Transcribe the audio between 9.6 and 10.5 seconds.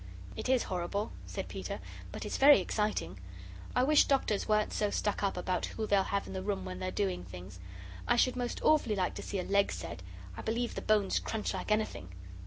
set. I